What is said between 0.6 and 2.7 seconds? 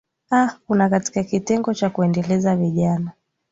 kuna katika kitengo cha kuendeleza